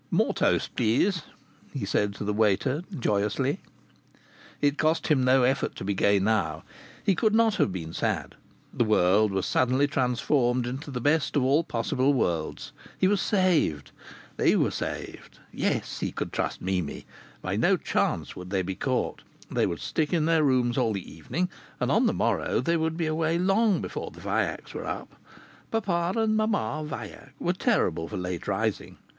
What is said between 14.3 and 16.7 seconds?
They were saved! Yes, he could trust